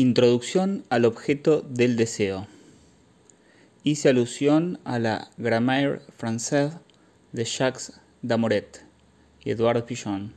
[0.00, 2.46] Introducción al objeto del deseo.
[3.82, 6.78] Hice alusión a la Grammaire française
[7.32, 8.86] de Jacques Damoret
[9.40, 10.34] y Edouard Pigeon,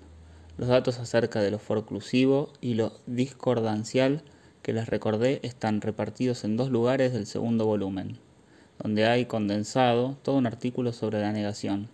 [0.57, 4.23] los datos acerca de lo forclusivo y lo discordancial
[4.63, 8.17] que les recordé están repartidos en dos lugares del segundo volumen,
[8.81, 11.87] donde hay condensado todo un artículo sobre la negación.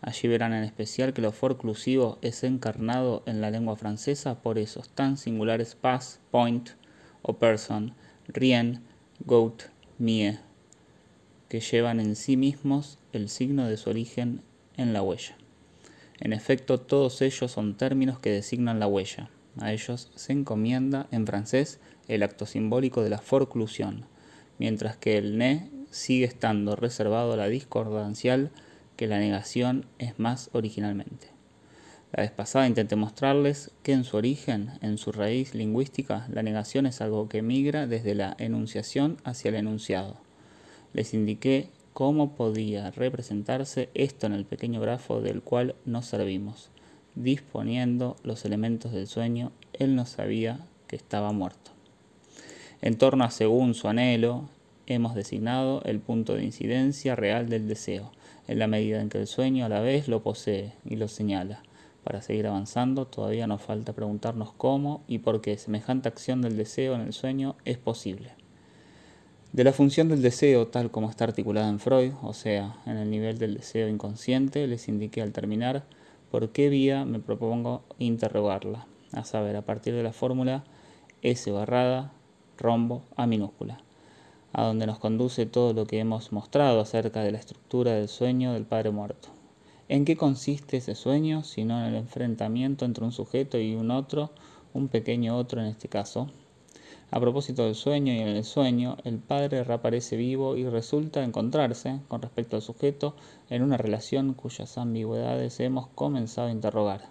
[0.00, 4.88] Allí verán en especial que lo forclusivo es encarnado en la lengua francesa por esos
[4.88, 6.79] tan singulares pas, point,
[7.22, 7.94] o person,
[8.28, 8.82] rien,
[9.24, 9.62] goat,
[9.98, 10.38] mie,
[11.48, 14.42] que llevan en sí mismos el signo de su origen
[14.76, 15.36] en la huella.
[16.20, 19.30] En efecto, todos ellos son términos que designan la huella.
[19.58, 24.04] A ellos se encomienda en francés el acto simbólico de la forclusión,
[24.58, 28.50] mientras que el ne sigue estando reservado a la discordancial
[28.96, 31.39] que la negación es más originalmente.
[32.12, 36.86] La vez pasada intenté mostrarles que en su origen, en su raíz lingüística, la negación
[36.86, 40.16] es algo que migra desde la enunciación hacia el enunciado.
[40.92, 46.70] Les indiqué cómo podía representarse esto en el pequeño grafo del cual nos servimos.
[47.14, 51.70] Disponiendo los elementos del sueño, él no sabía que estaba muerto.
[52.82, 54.48] En torno a según su anhelo,
[54.86, 58.10] hemos designado el punto de incidencia real del deseo,
[58.48, 61.62] en la medida en que el sueño a la vez lo posee y lo señala
[62.04, 66.94] para seguir avanzando, todavía nos falta preguntarnos cómo y por qué semejante acción del deseo
[66.94, 68.32] en el sueño es posible.
[69.52, 73.10] De la función del deseo tal como está articulada en Freud, o sea, en el
[73.10, 75.84] nivel del deseo inconsciente, les indiqué al terminar
[76.30, 80.62] por qué vía me propongo interrogarla, a saber, a partir de la fórmula
[81.22, 82.12] S barrada
[82.56, 83.80] rombo A minúscula,
[84.52, 88.52] a donde nos conduce todo lo que hemos mostrado acerca de la estructura del sueño
[88.52, 89.39] del Padre muerto.
[89.92, 91.42] ¿En qué consiste ese sueño?
[91.42, 94.30] Sino en el enfrentamiento entre un sujeto y un otro,
[94.72, 96.28] un pequeño otro en este caso.
[97.10, 101.98] A propósito del sueño y en el sueño, el padre reaparece vivo y resulta encontrarse,
[102.06, 103.16] con respecto al sujeto,
[103.48, 107.08] en una relación cuyas ambigüedades hemos comenzado a interrogar.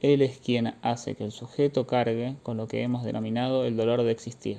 [0.00, 4.02] Él es quien hace que el sujeto cargue con lo que hemos denominado el dolor
[4.02, 4.58] de existir.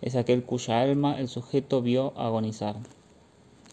[0.00, 2.76] Es aquel cuya alma el sujeto vio agonizar.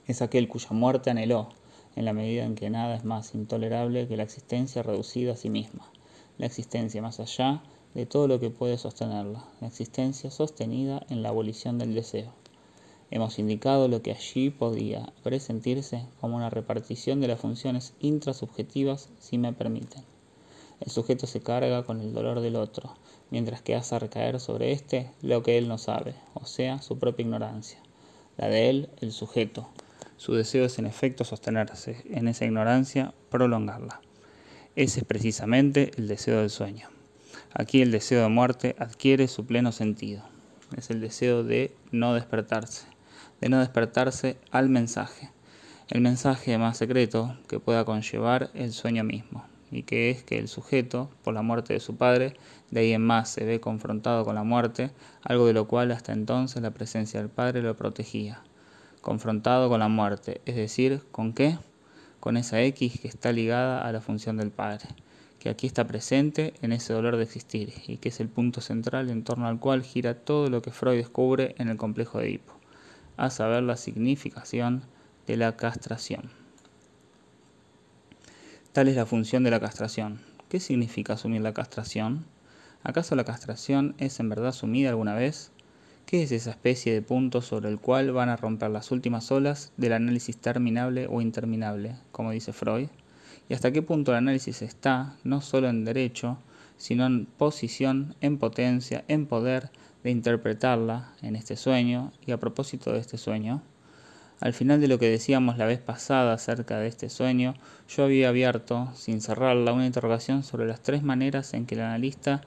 [0.07, 1.49] Es aquel cuya muerte anheló,
[1.95, 5.49] en la medida en que nada es más intolerable que la existencia reducida a sí
[5.49, 5.89] misma,
[6.37, 7.61] la existencia más allá
[7.93, 12.31] de todo lo que puede sostenerla, la existencia sostenida en la abolición del deseo.
[13.09, 19.37] Hemos indicado lo que allí podía presentirse como una repartición de las funciones intrasubjetivas, si
[19.37, 20.03] me permiten.
[20.79, 22.95] El sujeto se carga con el dolor del otro,
[23.29, 27.23] mientras que hace recaer sobre éste lo que él no sabe, o sea, su propia
[27.23, 27.79] ignorancia.
[28.37, 29.67] La de él, el sujeto,
[30.21, 34.01] su deseo es en efecto sostenerse en esa ignorancia, prolongarla.
[34.75, 36.89] Ese es precisamente el deseo del sueño.
[37.55, 40.21] Aquí el deseo de muerte adquiere su pleno sentido.
[40.77, 42.85] Es el deseo de no despertarse,
[43.39, 45.31] de no despertarse al mensaje,
[45.89, 50.49] el mensaje más secreto que pueda conllevar el sueño mismo, y que es que el
[50.49, 52.35] sujeto, por la muerte de su padre,
[52.69, 54.91] de ahí en más se ve confrontado con la muerte,
[55.23, 58.43] algo de lo cual hasta entonces la presencia del padre lo protegía
[59.01, 61.57] confrontado con la muerte, es decir, ¿con qué?
[62.19, 64.85] Con esa X que está ligada a la función del Padre,
[65.39, 69.09] que aquí está presente en ese dolor de existir y que es el punto central
[69.09, 72.53] en torno al cual gira todo lo que Freud descubre en el complejo de Edipo,
[73.17, 74.83] a saber la significación
[75.25, 76.29] de la castración.
[78.71, 80.21] Tal es la función de la castración.
[80.47, 82.25] ¿Qué significa asumir la castración?
[82.83, 85.50] ¿Acaso la castración es en verdad asumida alguna vez?
[86.11, 89.71] ¿Qué es esa especie de punto sobre el cual van a romper las últimas olas
[89.77, 92.89] del análisis terminable o interminable, como dice Freud?
[93.47, 96.37] ¿Y hasta qué punto el análisis está, no solo en derecho,
[96.75, 99.69] sino en posición, en potencia, en poder
[100.03, 103.63] de interpretarla en este sueño y a propósito de este sueño?
[104.41, 107.53] Al final de lo que decíamos la vez pasada acerca de este sueño,
[107.87, 112.41] yo había abierto, sin cerrarla, una interrogación sobre las tres maneras en que el analista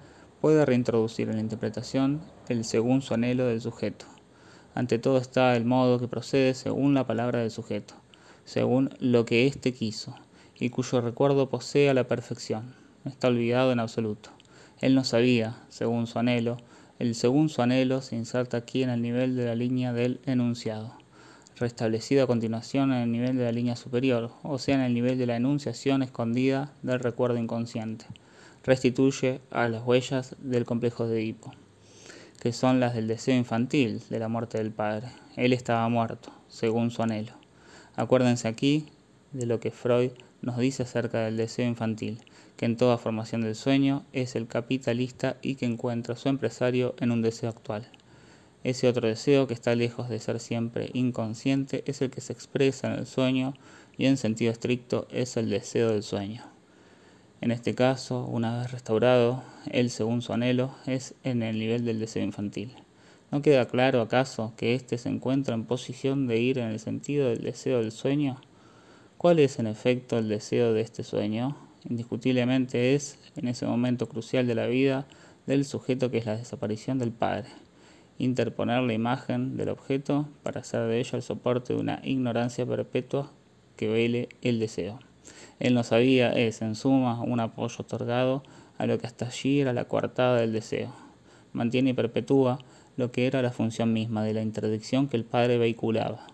[0.44, 4.04] puede reintroducir en la interpretación el según su anhelo del sujeto.
[4.74, 7.94] Ante todo está el modo que procede según la palabra del sujeto,
[8.44, 10.14] según lo que éste quiso,
[10.60, 12.74] y cuyo recuerdo posee a la perfección.
[13.06, 14.32] Está olvidado en absoluto.
[14.82, 16.58] Él no sabía, según su anhelo,
[16.98, 20.92] el según su anhelo se inserta aquí en el nivel de la línea del enunciado,
[21.56, 25.16] restablecido a continuación en el nivel de la línea superior, o sea, en el nivel
[25.16, 28.04] de la enunciación escondida del recuerdo inconsciente
[28.64, 31.52] restituye a las huellas del complejo de Edipo,
[32.40, 35.08] que son las del deseo infantil de la muerte del padre.
[35.36, 37.32] Él estaba muerto, según su anhelo.
[37.94, 38.86] Acuérdense aquí
[39.32, 42.22] de lo que Freud nos dice acerca del deseo infantil,
[42.56, 47.10] que en toda formación del sueño es el capitalista y que encuentra su empresario en
[47.10, 47.86] un deseo actual.
[48.62, 52.86] Ese otro deseo que está lejos de ser siempre inconsciente es el que se expresa
[52.86, 53.54] en el sueño
[53.98, 56.53] y en sentido estricto es el deseo del sueño.
[57.44, 62.00] En este caso, una vez restaurado, él según su anhelo es en el nivel del
[62.00, 62.72] deseo infantil.
[63.30, 67.28] ¿No queda claro acaso que éste se encuentra en posición de ir en el sentido
[67.28, 68.40] del deseo del sueño?
[69.18, 71.54] ¿Cuál es en efecto el deseo de este sueño?
[71.86, 75.06] Indiscutiblemente es, en ese momento crucial de la vida
[75.46, 77.50] del sujeto que es la desaparición del padre,
[78.16, 83.32] interponer la imagen del objeto para hacer de ella el soporte de una ignorancia perpetua
[83.76, 84.98] que vele el deseo.
[85.60, 88.42] Él no sabía es, en suma, un apoyo otorgado
[88.78, 90.92] a lo que hasta allí era la coartada del deseo.
[91.52, 92.58] Mantiene y perpetúa
[92.96, 96.26] lo que era la función misma de la interdicción que el padre vehiculaba.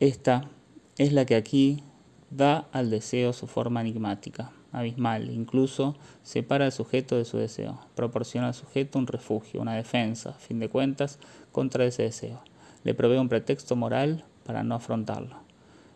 [0.00, 0.50] Esta
[0.98, 1.82] es la que aquí
[2.30, 8.48] da al deseo su forma enigmática, abismal, incluso separa al sujeto de su deseo, proporciona
[8.48, 11.18] al sujeto un refugio, una defensa, a fin de cuentas,
[11.52, 12.42] contra ese deseo,
[12.82, 15.43] le provee un pretexto moral para no afrontarlo.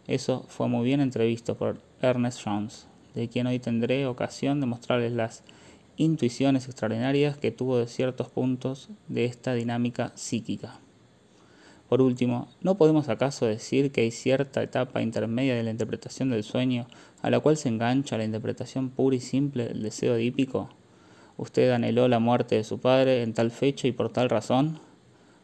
[0.09, 5.13] Eso fue muy bien entrevisto por Ernest Jones, de quien hoy tendré ocasión de mostrarles
[5.13, 5.45] las
[5.99, 10.81] intuiciones extraordinarias que tuvo de ciertos puntos de esta dinámica psíquica.
[11.91, 16.43] Por último, ¿no podemos acaso decir que hay cierta etapa intermedia de la interpretación del
[16.43, 16.87] sueño
[17.21, 20.71] a la cual se engancha la interpretación pura y simple del deseo edípico?
[21.37, 24.81] ¿Usted anheló la muerte de su padre en tal fecha y por tal razón?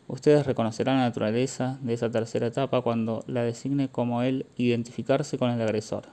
[0.06, 5.50] Ustedes reconocerán la naturaleza de esa tercera etapa cuando la designe como el identificarse con
[5.50, 6.04] el agresor.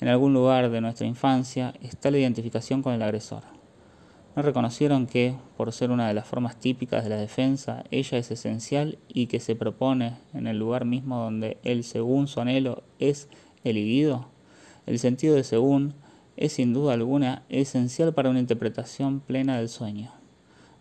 [0.00, 3.42] En algún lugar de nuestra infancia está la identificación con el agresor.
[4.34, 8.32] ¿No reconocieron que, por ser una de las formas típicas de la defensa, ella es
[8.32, 13.28] esencial y que se propone en el lugar mismo donde el según su anhelo es
[13.62, 14.26] elidido?
[14.86, 15.94] El sentido de según
[16.36, 20.23] es sin duda alguna esencial para una interpretación plena del sueño.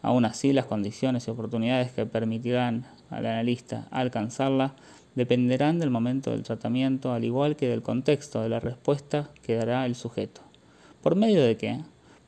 [0.04, 4.76] Aún así, las condiciones y oportunidades que permitirán al analista alcanzarla
[5.16, 9.88] dependerán del momento del tratamiento, al igual que del contexto de la respuesta que dará
[9.88, 10.42] el sujeto.
[11.02, 11.80] ¿Por medio de qué?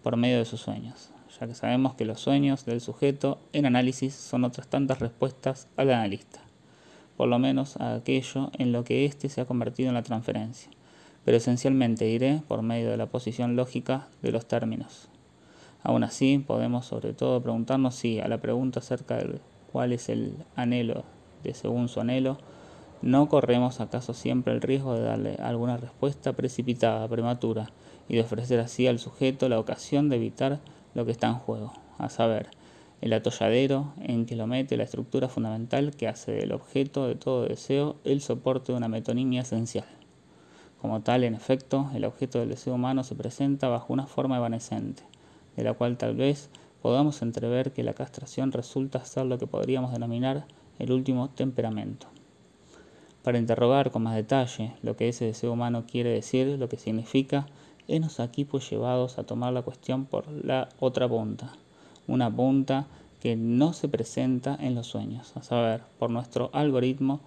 [0.01, 4.13] Por medio de sus sueños ya que sabemos que los sueños del sujeto en análisis
[4.13, 6.39] son otras tantas respuestas al analista,
[7.18, 10.69] por lo menos a aquello en lo que éste se ha convertido en la transferencia,
[11.24, 15.10] pero esencialmente iré por medio de la posición lógica de los términos.
[15.85, 19.39] Aún así, podemos sobre todo preguntarnos si a la pregunta acerca de
[19.71, 21.03] cuál es el anhelo
[21.43, 22.39] de según su anhelo,
[23.03, 27.69] no corremos acaso siempre el riesgo de darle alguna respuesta precipitada, prematura,
[28.09, 30.59] y de ofrecer así al sujeto la ocasión de evitar
[30.95, 32.47] lo que está en juego, a saber,
[33.01, 37.45] el atolladero en que lo mete la estructura fundamental que hace del objeto de todo
[37.45, 39.85] deseo el soporte de una metonimia esencial.
[40.81, 45.03] Como tal, en efecto, el objeto del deseo humano se presenta bajo una forma evanescente,
[45.56, 46.50] de la cual tal vez
[46.81, 50.46] podamos entrever que la castración resulta ser lo que podríamos denominar
[50.80, 52.07] el último temperamento.
[53.24, 57.48] Para interrogar con más detalle lo que ese deseo humano quiere decir, lo que significa,
[57.88, 61.54] Henos aquí pues llevados a tomar la cuestión por la otra punta,
[62.07, 62.88] una punta
[63.22, 67.19] que no se presenta en los sueños, a saber, por nuestro algoritmo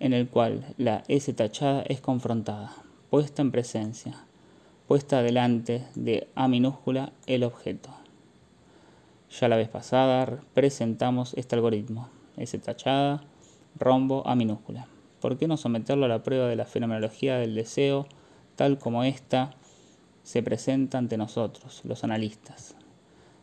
[0.00, 2.72] en el cual la S tachada es confrontada,
[3.10, 4.25] puesta en presencia,
[4.86, 7.90] puesta delante de A minúscula el objeto.
[9.40, 13.24] Ya la vez pasada presentamos este algoritmo, S tachada,
[13.78, 14.86] rombo A minúscula.
[15.20, 18.06] ¿Por qué no someterlo a la prueba de la fenomenología del deseo,
[18.54, 19.50] tal como esta
[20.22, 22.76] se presenta ante nosotros, los analistas.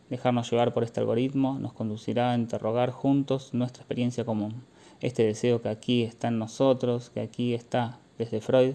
[0.08, 4.64] Dejarnos llevar por este algoritmo nos conducirá a interrogar juntos nuestra experiencia común,
[5.00, 8.74] este deseo que aquí está en nosotros, que aquí está desde Freud,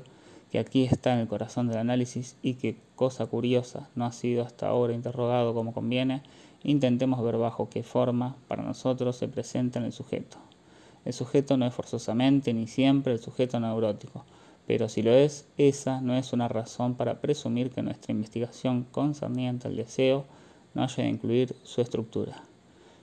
[0.52, 4.44] que aquí está en el corazón del análisis y que, cosa curiosa, no ha sido
[4.44, 6.24] hasta ahora interrogado como conviene,
[6.64, 10.38] intentemos ver bajo qué forma para nosotros se presenta en el sujeto.
[11.06, 14.26] El sujeto no es forzosamente ni siempre el sujeto neurótico,
[14.68, 19.68] pero si lo es, esa no es una razón para presumir que nuestra investigación concerniente
[19.68, 20.26] al deseo
[20.74, 22.44] no haya de incluir su estructura,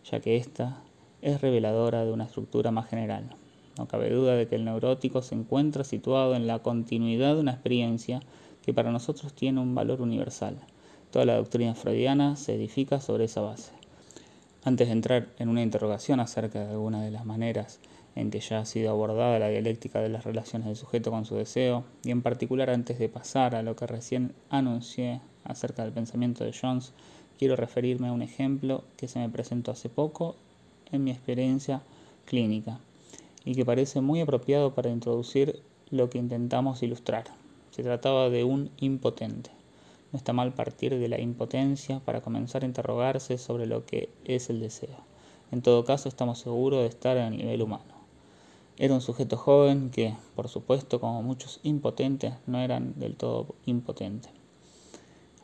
[0.09, 0.79] ya que ésta
[1.23, 3.35] es reveladora de una estructura más general.
[3.79, 7.53] No cabe duda de que el neurótico se encuentra situado en la continuidad de una
[7.53, 8.21] experiencia
[8.63, 10.57] que para nosotros tiene un valor universal.
[11.11, 13.73] Toda la doctrina freudiana se edifica sobre esa base.
[14.65, 17.79] Antes de entrar en una interrogación acerca de alguna de las maneras
[18.15, 21.37] en que ya ha sido abordada la dialéctica de las relaciones del sujeto con su
[21.37, 26.43] deseo, y en particular antes de pasar a lo que recién anuncié acerca del pensamiento
[26.43, 26.95] de Jones,
[27.39, 30.35] quiero referirme a un ejemplo que se me presentó hace poco
[30.91, 31.83] en mi experiencia
[32.25, 32.81] clínica
[33.47, 37.25] y que parece muy apropiado para introducir lo que intentamos ilustrar.
[37.71, 39.51] Se trataba de un impotente.
[40.13, 44.51] No está mal partir de la impotencia para comenzar a interrogarse sobre lo que es
[44.51, 44.97] el deseo.
[45.53, 47.95] En todo caso, estamos seguros de estar a nivel humano.
[48.79, 54.33] Era un sujeto joven que, por supuesto, como muchos impotentes, no eran del todo impotentes.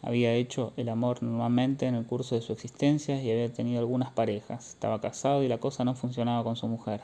[0.02, 4.10] Había hecho el amor normalmente en el curso de su existencia y había tenido algunas
[4.10, 4.70] parejas.
[4.70, 7.02] Estaba casado y la cosa no funcionaba con su mujer.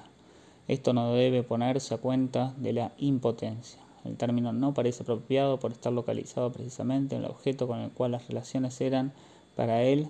[0.68, 3.80] Esto no debe ponerse a cuenta de la impotencia.
[4.04, 8.12] El término no parece apropiado por estar localizado precisamente en el objeto con el cual
[8.12, 9.12] las relaciones eran
[9.56, 10.08] para él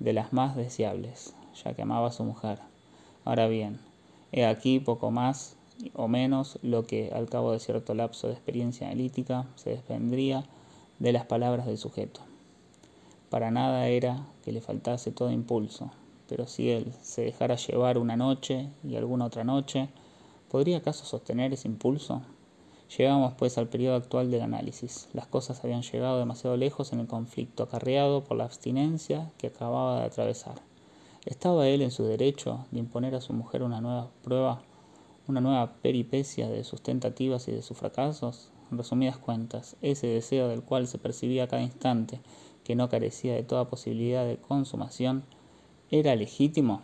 [0.00, 1.34] de las más deseables,
[1.64, 2.58] ya que amaba a su mujer.
[3.24, 3.80] Ahora bien,
[4.30, 5.56] he aquí poco más
[5.94, 10.44] o menos lo que al cabo de cierto lapso de experiencia analítica se desprendría
[10.98, 12.20] de las palabras del sujeto.
[13.30, 15.90] Para nada era que le faltase todo impulso,
[16.34, 19.88] pero si él se dejara llevar una noche y alguna otra noche,
[20.50, 22.22] ¿podría acaso sostener ese impulso?
[22.98, 25.08] Llegamos pues al periodo actual del análisis.
[25.12, 30.00] Las cosas habían llegado demasiado lejos en el conflicto acarreado por la abstinencia que acababa
[30.00, 30.56] de atravesar.
[31.24, 34.60] ¿Estaba él en su derecho de imponer a su mujer una nueva prueba,
[35.28, 38.50] una nueva peripecia de sus tentativas y de sus fracasos?
[38.72, 42.20] En resumidas cuentas, ese deseo del cual se percibía a cada instante
[42.64, 45.22] que no carecía de toda posibilidad de consumación,
[45.90, 46.80] era legítimo?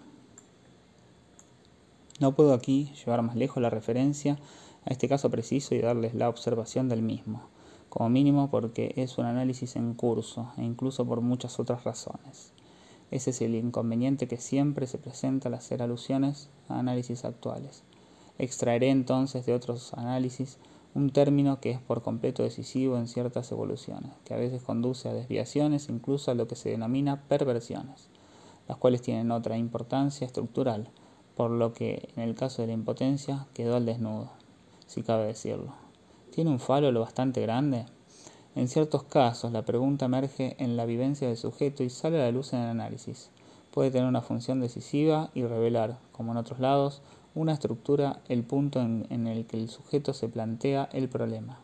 [2.20, 4.38] No puedo aquí llevar más lejos la referencia
[4.84, 7.40] a este caso preciso y darles la observación del mismo,
[7.88, 12.52] como mínimo porque es un análisis en curso e incluso por muchas otras razones.
[13.10, 17.82] Ese es el inconveniente que siempre se presenta al hacer alusiones a análisis actuales.
[18.38, 20.58] Extraeré entonces de otros análisis
[20.94, 25.14] un término que es por completo decisivo en ciertas evoluciones, que a veces conduce a
[25.14, 28.10] desviaciones, incluso a lo que se denomina perversiones
[28.68, 30.88] las cuales tienen otra importancia estructural,
[31.36, 34.30] por lo que en el caso de la impotencia quedó al desnudo,
[34.86, 35.74] si cabe decirlo.
[36.30, 37.86] ¿Tiene un falo lo bastante grande?
[38.54, 42.32] En ciertos casos la pregunta emerge en la vivencia del sujeto y sale a la
[42.32, 43.30] luz en el análisis.
[43.70, 47.02] Puede tener una función decisiva y revelar, como en otros lados,
[47.34, 51.60] una estructura, el punto en, en el que el sujeto se plantea el problema.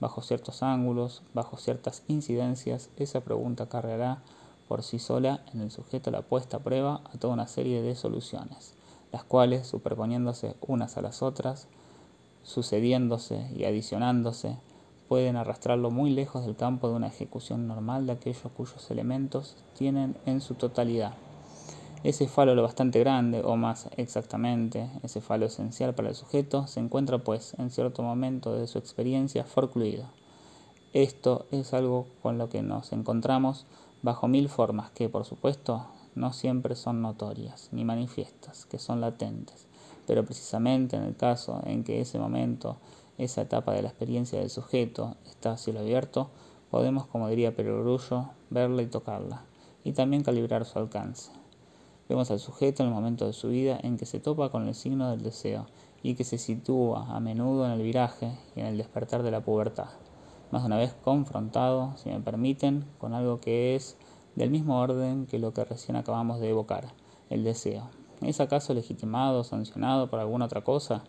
[0.00, 4.22] Bajo ciertos ángulos, bajo ciertas incidencias, esa pregunta cargará
[4.68, 7.94] por sí sola en el sujeto la puesta a prueba a toda una serie de
[7.94, 8.74] soluciones,
[9.12, 11.68] las cuales, superponiéndose unas a las otras,
[12.42, 14.56] sucediéndose y adicionándose,
[15.08, 20.16] pueden arrastrarlo muy lejos del campo de una ejecución normal de aquellos cuyos elementos tienen
[20.26, 21.14] en su totalidad.
[22.02, 26.80] Ese falo lo bastante grande, o más exactamente, ese falo esencial para el sujeto, se
[26.80, 30.04] encuentra pues en cierto momento de su experiencia forcluido.
[30.92, 33.66] Esto es algo con lo que nos encontramos
[34.02, 39.66] bajo mil formas que, por supuesto, no siempre son notorias ni manifiestas, que son latentes,
[40.06, 42.78] pero precisamente en el caso en que ese momento,
[43.18, 46.30] esa etapa de la experiencia del sujeto está a cielo abierto,
[46.70, 49.44] podemos, como diría Perogrullo, verla y tocarla,
[49.84, 51.30] y también calibrar su alcance.
[52.08, 54.74] Vemos al sujeto en el momento de su vida en que se topa con el
[54.74, 55.66] signo del deseo
[56.02, 59.40] y que se sitúa a menudo en el viraje y en el despertar de la
[59.40, 59.88] pubertad
[60.50, 63.96] más de una vez confrontado, si me permiten, con algo que es
[64.34, 66.92] del mismo orden que lo que recién acabamos de evocar,
[67.30, 67.88] el deseo.
[68.20, 71.04] ¿Es acaso legitimado o sancionado por alguna otra cosa?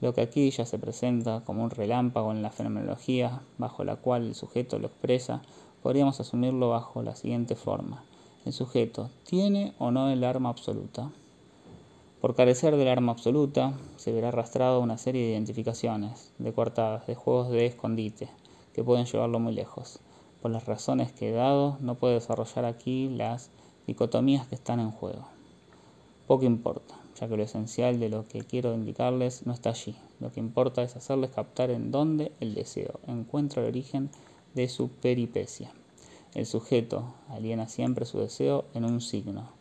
[0.00, 4.26] Lo que aquí ya se presenta como un relámpago en la fenomenología bajo la cual
[4.26, 5.42] el sujeto lo expresa,
[5.82, 8.04] podríamos asumirlo bajo la siguiente forma.
[8.44, 11.10] El sujeto tiene o no el arma absoluta.
[12.20, 17.14] Por carecer del arma absoluta, se verá arrastrado una serie de identificaciones, de coartadas, de
[17.14, 18.28] juegos de escondite,
[18.76, 20.00] que pueden llevarlo muy lejos.
[20.42, 23.50] Por las razones que he dado, no puedo desarrollar aquí las
[23.86, 25.26] dicotomías que están en juego.
[26.26, 29.96] Poco importa, ya que lo esencial de lo que quiero indicarles no está allí.
[30.20, 34.10] Lo que importa es hacerles captar en dónde el deseo encuentra el origen
[34.54, 35.72] de su peripecia.
[36.34, 39.52] El sujeto aliena siempre su deseo en un signo,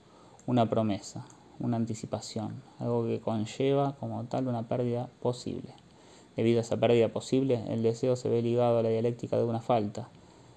[0.45, 1.25] una promesa,
[1.57, 5.73] una anticipación, algo que conlleva como tal una pérdida posible.
[6.35, 9.61] Debido a esa pérdida posible, el deseo se ve ligado a la dialéctica de una
[9.61, 10.09] falta.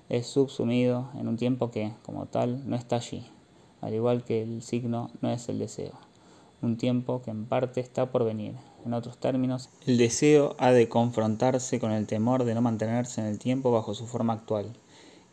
[0.09, 3.27] Es subsumido en un tiempo que, como tal, no está allí,
[3.81, 5.93] al igual que el signo no es el deseo.
[6.63, 8.55] Un tiempo que en parte está por venir.
[8.85, 13.27] En otros términos, el deseo ha de confrontarse con el temor de no mantenerse en
[13.27, 14.73] el tiempo bajo su forma actual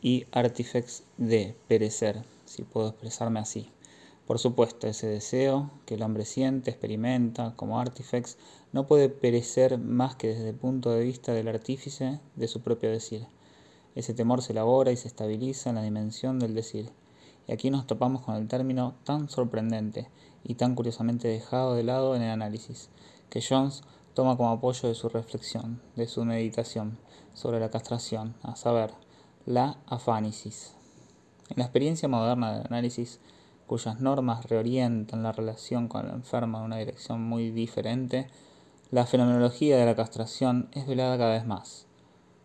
[0.01, 3.69] y artifex de perecer, si puedo expresarme así.
[4.25, 8.37] Por supuesto, ese deseo que el hombre siente, experimenta como artifex,
[8.73, 12.89] no puede perecer más que desde el punto de vista del artífice de su propio
[12.89, 13.27] decir.
[13.93, 16.89] Ese temor se elabora y se estabiliza en la dimensión del decir.
[17.47, 20.09] Y aquí nos topamos con el término tan sorprendente
[20.43, 22.89] y tan curiosamente dejado de lado en el análisis,
[23.29, 23.83] que Jones
[24.15, 26.97] toma como apoyo de su reflexión, de su meditación
[27.35, 28.91] sobre la castración, a saber,
[29.45, 30.73] la afánisis.
[31.49, 33.19] En la experiencia moderna del análisis,
[33.67, 38.27] cuyas normas reorientan la relación con el enfermo en una dirección muy diferente,
[38.91, 41.87] la fenomenología de la castración es velada cada vez más,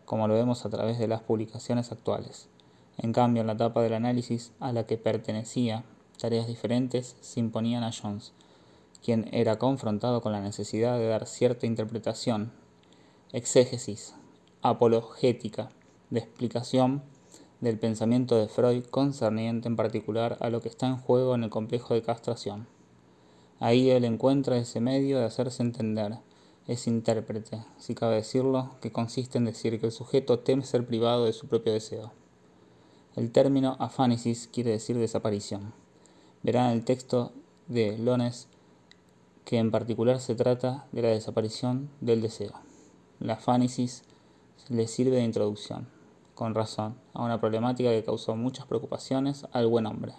[0.05, 2.49] como lo vemos a través de las publicaciones actuales.
[2.97, 5.83] En cambio, en la etapa del análisis a la que pertenecía,
[6.19, 8.33] tareas diferentes se imponían a Jones,
[9.03, 12.51] quien era confrontado con la necesidad de dar cierta interpretación,
[13.31, 14.15] exégesis,
[14.61, 15.69] apologética,
[16.09, 17.01] de explicación
[17.61, 21.51] del pensamiento de Freud concerniente en particular a lo que está en juego en el
[21.51, 22.67] complejo de castración.
[23.59, 26.17] Ahí él encuentra ese medio de hacerse entender,
[26.67, 31.25] ese intérprete, si cabe decirlo, que consiste en decir que el sujeto teme ser privado
[31.25, 32.11] de su propio deseo.
[33.15, 35.73] El término afánesis quiere decir desaparición.
[36.41, 37.31] Verán el texto
[37.67, 38.47] de Lones
[39.45, 42.53] que en particular se trata de la desaparición del deseo.
[43.19, 44.03] La afánesis
[44.69, 46.00] le sirve de introducción
[46.41, 50.15] con razón, a una problemática que causó muchas preocupaciones al buen hombre,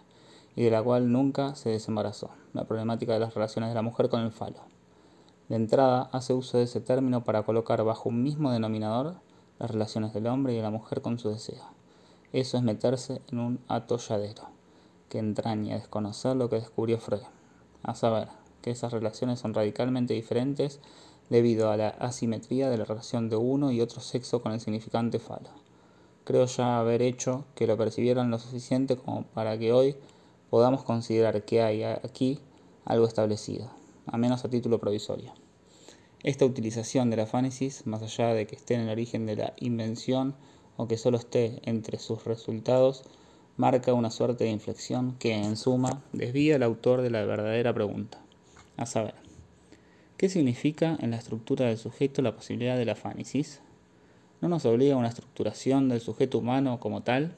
[0.54, 4.08] y de la cual nunca se desembarazó, la problemática de las relaciones de la mujer
[4.08, 4.60] con el falo.
[5.48, 9.16] De entrada, hace uso de ese término para colocar bajo un mismo denominador
[9.58, 11.64] las relaciones del hombre y de la mujer con su deseo.
[12.32, 14.44] Eso es meterse en un atolladero,
[15.08, 17.22] que entraña desconocer lo que descubrió Freud,
[17.82, 18.28] a saber,
[18.60, 20.78] que esas relaciones son radicalmente diferentes
[21.30, 25.18] debido a la asimetría de la relación de uno y otro sexo con el significante
[25.18, 25.61] falo
[26.24, 29.96] creo ya haber hecho que lo percibieran lo suficiente como para que hoy
[30.50, 32.38] podamos considerar que hay aquí
[32.84, 33.70] algo establecido,
[34.06, 35.32] a menos a título provisorio.
[36.22, 39.54] Esta utilización de la fánesis, más allá de que esté en el origen de la
[39.58, 40.34] invención
[40.76, 43.02] o que solo esté entre sus resultados,
[43.56, 48.18] marca una suerte de inflexión que, en suma, desvía al autor de la verdadera pregunta,
[48.76, 49.14] a saber,
[50.16, 53.60] ¿qué significa en la estructura del sujeto la posibilidad de la fánesis?
[54.42, 57.32] No nos obliga a una estructuración del sujeto humano como tal,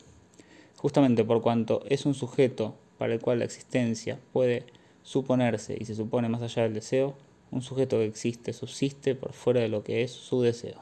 [0.78, 4.64] justamente por cuanto es un sujeto para el cual la existencia puede
[5.02, 7.14] suponerse y se supone más allá del deseo,
[7.50, 10.80] un sujeto que existe, subsiste por fuera de lo que es su deseo.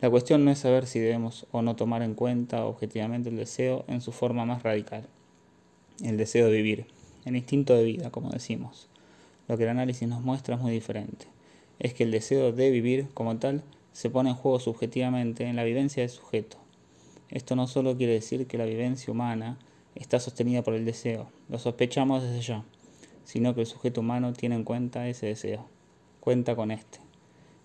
[0.00, 3.84] La cuestión no es saber si debemos o no tomar en cuenta objetivamente el deseo
[3.88, 5.08] en su forma más radical,
[6.04, 6.86] el deseo de vivir,
[7.24, 8.88] el instinto de vida, como decimos.
[9.48, 11.26] Lo que el análisis nos muestra es muy diferente.
[11.80, 13.62] Es que el deseo de vivir como tal
[13.94, 16.56] se pone en juego subjetivamente en la vivencia del sujeto.
[17.30, 19.56] Esto no solo quiere decir que la vivencia humana
[19.94, 22.64] está sostenida por el deseo, lo sospechamos desde ya,
[23.22, 25.68] sino que el sujeto humano tiene en cuenta ese deseo,
[26.18, 26.98] cuenta con este.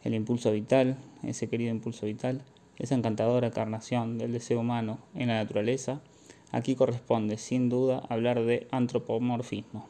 [0.03, 2.43] El impulso vital, ese querido impulso vital,
[2.77, 5.99] esa encantadora encarnación del deseo humano en la naturaleza,
[6.51, 9.87] aquí corresponde sin duda hablar de antropomorfismo.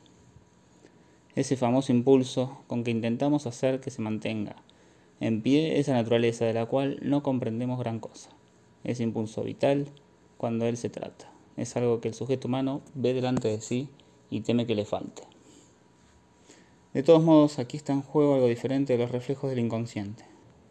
[1.36, 4.56] Ese famoso impulso con que intentamos hacer que se mantenga,
[5.20, 8.30] en pie esa naturaleza de la cual no comprendemos gran cosa.
[8.84, 9.88] Es impulso vital
[10.38, 11.32] cuando él se trata.
[11.58, 13.90] Es algo que el sujeto humano ve delante de sí
[14.30, 15.24] y teme que le falte.
[16.94, 20.24] De todos modos, aquí está en juego algo diferente de los reflejos del inconsciente.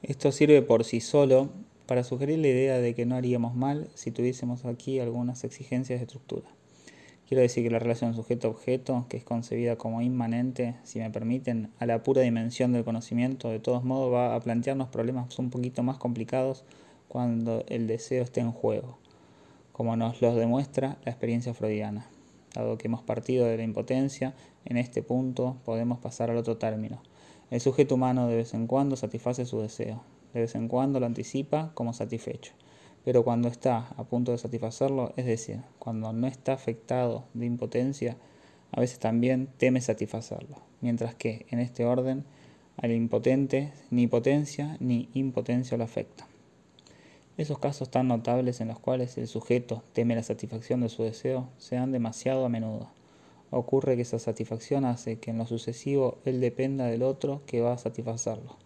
[0.03, 1.51] Esto sirve por sí solo
[1.87, 6.05] para sugerir la idea de que no haríamos mal si tuviésemos aquí algunas exigencias de
[6.05, 6.58] estructura.
[7.29, 11.85] Quiero decir que la relación sujeto-objeto, que es concebida como inmanente, si me permiten, a
[11.85, 15.99] la pura dimensión del conocimiento, de todos modos va a plantearnos problemas un poquito más
[15.99, 16.65] complicados
[17.07, 18.97] cuando el deseo esté en juego,
[19.73, 22.07] como nos los demuestra la experiencia freudiana.
[22.55, 27.03] Dado que hemos partido de la impotencia, en este punto podemos pasar al otro término.
[27.51, 31.05] El sujeto humano de vez en cuando satisface su deseo, de vez en cuando lo
[31.05, 32.55] anticipa como satisfecho
[33.05, 38.17] pero cuando está a punto de satisfacerlo, es decir, cuando no está afectado de impotencia,
[38.73, 42.25] a veces también teme satisfacerlo, mientras que en este orden
[42.77, 46.29] al impotente ni potencia ni impotencia lo afectan.
[47.37, 51.49] Esos casos tan notables en los cuales el sujeto teme la satisfacción de su deseo
[51.57, 52.91] se dan demasiado a menudo.
[53.51, 57.73] Ocurre que esa satisfacción hace que en lo sucesivo él dependa del otro que va
[57.73, 58.57] a satisfacerlo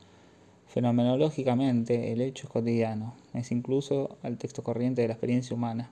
[0.72, 5.90] Fenomenológicamente, el hecho es cotidiano, es incluso al texto corriente de la experiencia humana.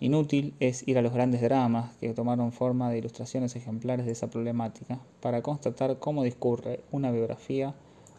[0.00, 4.28] Inútil es ir a los grandes dramas que tomaron forma de ilustraciones ejemplares de esa
[4.28, 7.74] problemática para constatar cómo discurre una biografía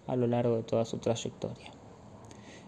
[0.08, 1.72] a lo largo de toda su trayectoria.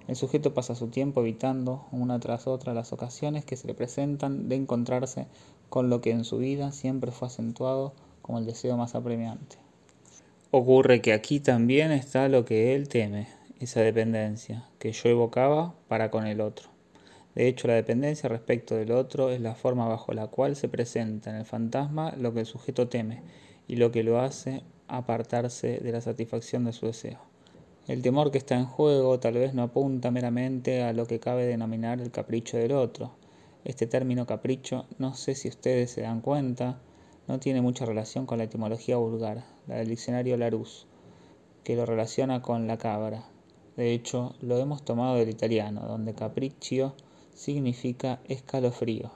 [0.08, 4.50] El sujeto pasa su tiempo evitando una tras otra las ocasiones que se le presentan
[4.50, 5.26] de encontrarse
[5.68, 9.62] con lo que en su vida siempre fue acentuado como el deseo más apremiante.
[10.56, 13.28] Ocurre que aquí también está lo que él teme,
[13.60, 16.70] esa dependencia que yo evocaba para con el otro.
[17.34, 21.32] De hecho, la dependencia respecto del otro es la forma bajo la cual se presenta
[21.32, 23.24] en el fantasma lo que el sujeto teme
[23.68, 27.18] y lo que lo hace apartarse de la satisfacción de su deseo.
[27.88, 31.48] El temor que está en juego tal vez no apunta meramente a lo que cabe
[31.48, 33.16] denominar el capricho del otro.
[33.66, 36.78] Este término capricho, no sé si ustedes se dan cuenta,
[37.28, 40.86] no tiene mucha relación con la etimología vulgar, la del diccionario Larousse,
[41.64, 43.24] que lo relaciona con la cabra.
[43.78, 46.94] De hecho, lo hemos tomado del italiano, donde capriccio
[47.34, 49.12] significa escalofrío.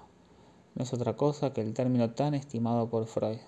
[0.76, 3.40] No es otra cosa que el término tan estimado por Freud,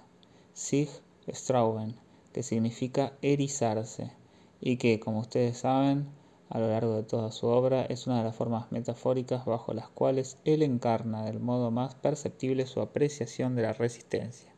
[0.53, 0.89] Sig
[1.27, 1.95] Strauben,
[2.33, 4.11] que significa erizarse
[4.59, 6.09] y que, como ustedes saben,
[6.49, 9.87] a lo largo de toda su obra es una de las formas metafóricas bajo las
[9.89, 14.48] cuales él encarna del modo más perceptible su apreciación de la resistencia.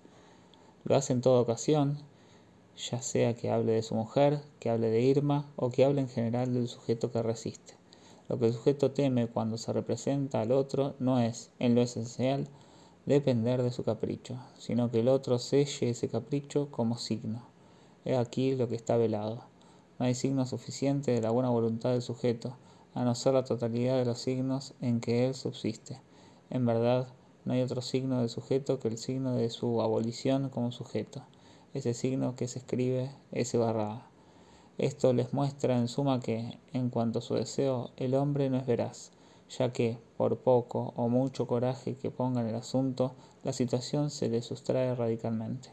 [0.84, 1.98] Lo hace en toda ocasión,
[2.90, 6.10] ya sea que hable de su mujer, que hable de Irma o que hable en
[6.10, 7.76] general del sujeto que resiste.
[8.30, 12.48] Lo que el sujeto teme cuando se representa al otro no es, en lo esencial,
[13.06, 17.44] depender de su capricho, sino que el otro selle ese capricho como signo.
[18.06, 19.44] He aquí lo que está velado.
[20.00, 22.56] No hay signo suficiente de la buena voluntad del sujeto,
[22.94, 26.02] a no ser la totalidad de los signos en que él subsiste.
[26.50, 27.08] En verdad,
[27.46, 31.24] no hay otro signo del sujeto que el signo de su abolición como sujeto,
[31.74, 34.08] ese signo que se escribe ese barrada.
[34.78, 38.66] Esto les muestra en suma que, en cuanto a su deseo, el hombre no es
[38.66, 39.12] veraz,
[39.50, 44.30] ya que, por poco o mucho coraje que ponga en el asunto, la situación se
[44.30, 45.70] le sustrae radicalmente.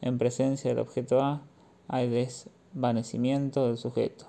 [0.00, 1.42] En presencia del objeto A,
[1.88, 4.26] hay des vanecimiento del sujeto.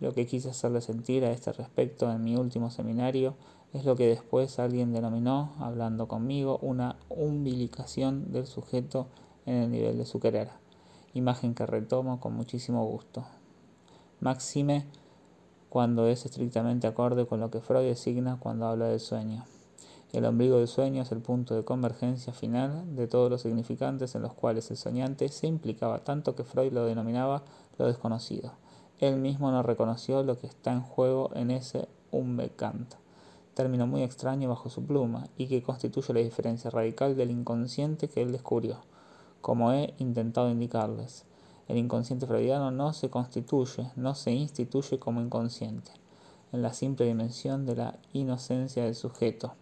[0.00, 3.34] Lo que quise hacerle sentir a este respecto en mi último seminario
[3.72, 9.08] es lo que después alguien denominó, hablando conmigo, una umbilicación del sujeto
[9.46, 10.50] en el nivel de su querer,
[11.14, 13.24] imagen que retomo con muchísimo gusto.
[14.20, 14.86] Máxime
[15.68, 19.44] cuando es estrictamente acorde con lo que Freud designa cuando habla del sueño.
[20.12, 24.22] El ombligo del sueño es el punto de convergencia final de todos los significantes en
[24.22, 27.42] los cuales el soñante se implicaba tanto que Freud lo denominaba
[27.76, 28.52] lo desconocido.
[28.98, 32.94] Él mismo no reconoció lo que está en juego en ese Unbekannt,
[33.58, 38.22] término muy extraño bajo su pluma y que constituye la diferencia radical del inconsciente que
[38.22, 38.76] él descubrió,
[39.40, 41.24] como he intentado indicarles.
[41.66, 45.90] El inconsciente freudiano no se constituye, no se instituye como inconsciente,
[46.52, 49.54] en la simple dimensión de la inocencia del sujeto,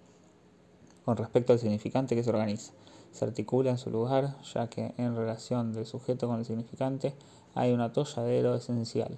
[1.07, 2.75] con respecto al significante que se organiza.
[3.13, 7.15] Se articula en su lugar, ya que en relación del sujeto con el significante
[7.55, 9.17] hay un atolladero esencial.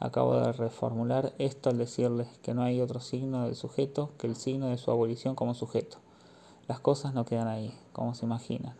[0.00, 4.36] Acabo de reformular esto al decirles que no hay otro signo del sujeto que el
[4.36, 5.98] signo de su abolición como sujeto.
[6.68, 8.76] Las cosas no quedan ahí, como se imaginan.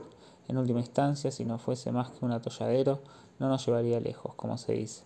[0.46, 3.00] En última instancia, si no fuese más que un atolladero,
[3.40, 5.02] no nos llevaría lejos, como se dice.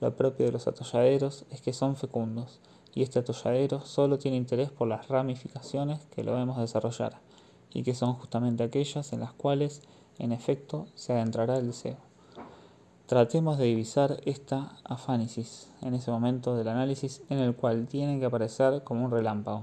[0.00, 2.60] Lo propio de los atolladeros es que son fecundos,
[2.94, 7.18] y este atolladero solo tiene interés por las ramificaciones que lo vemos desarrollar,
[7.72, 9.82] y que son justamente aquellas en las cuales,
[10.18, 12.05] en efecto, se adentrará el deseo.
[13.06, 18.26] Tratemos de divisar esta afánisis en ese momento del análisis en el cual tiene que
[18.26, 19.62] aparecer como un relámpago.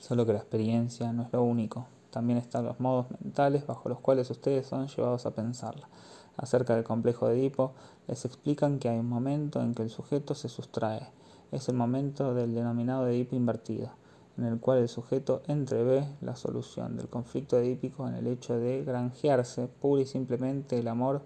[0.00, 4.00] Solo que la experiencia no es lo único, también están los modos mentales bajo los
[4.00, 5.88] cuales ustedes son llevados a pensarla.
[6.36, 7.70] Acerca del complejo de Edipo,
[8.08, 11.06] les explican que hay un momento en que el sujeto se sustrae.
[11.52, 13.90] Es el momento del denominado Edipo invertido,
[14.38, 18.82] en el cual el sujeto entrevé la solución del conflicto edípico en el hecho de
[18.82, 21.22] granjearse pura y simplemente el amor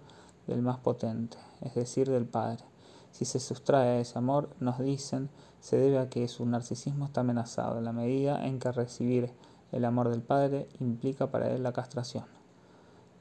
[0.49, 2.63] del más potente, es decir, del Padre.
[3.11, 7.21] Si se sustrae a ese amor, nos dicen, se debe a que su narcisismo está
[7.21, 9.31] amenazado, en la medida en que recibir
[9.71, 12.25] el amor del Padre implica para él la castración.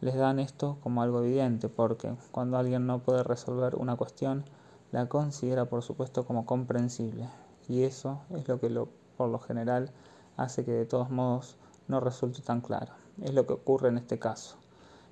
[0.00, 4.44] Les dan esto como algo evidente, porque cuando alguien no puede resolver una cuestión,
[4.92, 7.28] la considera por supuesto como comprensible,
[7.68, 8.86] y eso es lo que
[9.16, 9.90] por lo general
[10.36, 11.56] hace que de todos modos
[11.88, 12.92] no resulte tan claro.
[13.20, 14.56] Es lo que ocurre en este caso.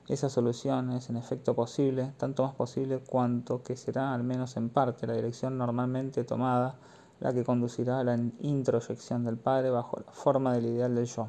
[0.08, 4.68] Esa solución es en efecto posible, tanto más posible cuanto que será, al menos en
[4.68, 6.76] parte, la dirección normalmente tomada
[7.18, 11.26] la que conducirá a la introyección del Padre bajo la forma del ideal del yo.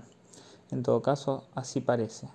[0.70, 2.30] En todo caso, así parece.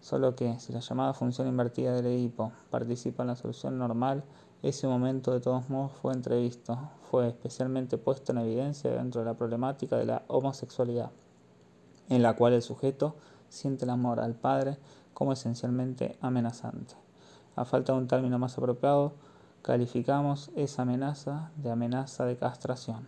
[0.00, 4.22] Solo que, si la llamada función invertida del Edipo participa en la solución normal,
[4.62, 6.78] ese momento de todos modos fue entrevisto,
[7.10, 11.10] fue especialmente puesto en evidencia dentro de la problemática de la homosexualidad,
[12.08, 13.16] en la cual el sujeto
[13.48, 14.78] siente el amor al Padre
[15.20, 16.94] como esencialmente amenazante.
[17.54, 19.12] A falta de un término más apropiado,
[19.60, 23.06] calificamos esa amenaza de amenaza de castración.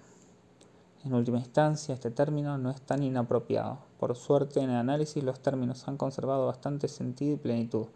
[1.06, 3.78] En última instancia, este término no es tan inapropiado.
[3.98, 7.86] Por suerte, en el análisis los términos han conservado bastante sentido y plenitud,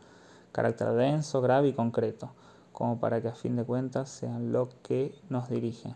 [0.50, 2.30] carácter denso, grave y concreto,
[2.72, 5.94] como para que a fin de cuentas sean lo que nos dirige.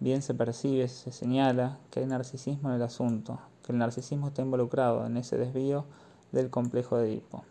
[0.00, 4.40] Bien se percibe, se señala que hay narcisismo en el asunto, que el narcisismo está
[4.40, 5.84] involucrado en ese desvío
[6.32, 7.44] del complejo de Edipo.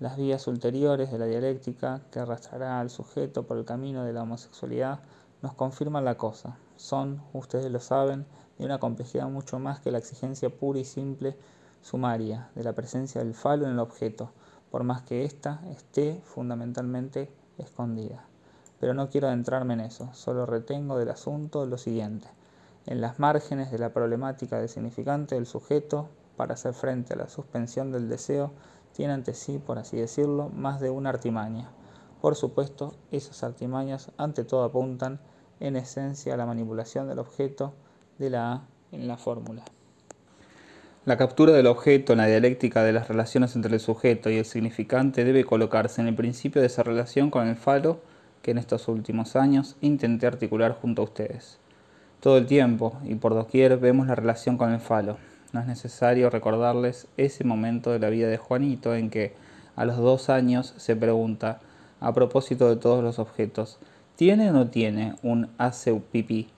[0.00, 4.22] las vías ulteriores de la dialéctica que arrastrará al sujeto por el camino de la
[4.22, 5.00] homosexualidad
[5.42, 6.58] nos confirman la cosa.
[6.76, 8.26] Son, ustedes lo saben,
[8.58, 11.36] de una complejidad mucho más que la exigencia pura y simple
[11.82, 14.32] sumaria de la presencia del falo en el objeto,
[14.70, 18.24] por más que ésta esté fundamentalmente escondida.
[18.80, 22.28] Pero no quiero adentrarme en eso, solo retengo del asunto lo siguiente.
[22.86, 27.28] En las márgenes de la problemática del significante del sujeto, para hacer frente a la
[27.28, 28.52] suspensión del deseo,
[28.92, 31.70] tiene ante sí, por así decirlo, más de una artimaña.
[32.20, 35.20] Por supuesto, esas artimañas ante todo apuntan
[35.60, 37.74] en esencia a la manipulación del objeto
[38.18, 39.64] de la A en la fórmula.
[41.04, 44.44] La captura del objeto en la dialéctica de las relaciones entre el sujeto y el
[44.44, 48.00] significante debe colocarse en el principio de esa relación con el falo
[48.42, 51.58] que en estos últimos años intenté articular junto a ustedes.
[52.18, 55.16] Todo el tiempo y por doquier vemos la relación con el falo,
[55.52, 59.34] no es necesario recordarles ese momento de la vida de Juanito en que
[59.76, 61.60] a los dos años se pregunta,
[62.00, 63.78] a propósito de todos los objetos,
[64.16, 66.48] ¿tiene o no tiene un ACUPP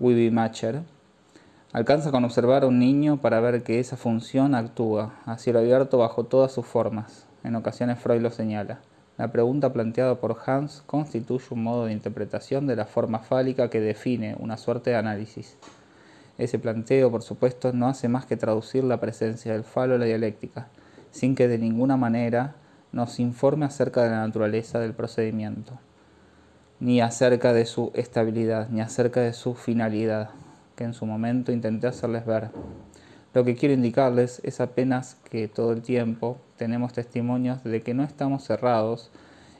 [0.00, 0.82] Wibi Matcher?
[1.72, 5.98] Alcanza con observar a un niño para ver que esa función actúa a cielo abierto
[5.98, 7.26] bajo todas sus formas.
[7.44, 8.80] En ocasiones Freud lo señala.
[9.18, 13.80] La pregunta planteada por Hans constituye un modo de interpretación de la forma fálica que
[13.80, 15.56] define una suerte de análisis.
[16.42, 20.06] Ese planteo, por supuesto, no hace más que traducir la presencia del falo en la
[20.06, 20.66] dialéctica,
[21.12, 22.56] sin que de ninguna manera
[22.90, 25.78] nos informe acerca de la naturaleza del procedimiento,
[26.80, 30.30] ni acerca de su estabilidad, ni acerca de su finalidad,
[30.74, 32.50] que en su momento intenté hacerles ver.
[33.34, 38.02] Lo que quiero indicarles es apenas que todo el tiempo tenemos testimonios de que no
[38.02, 39.12] estamos cerrados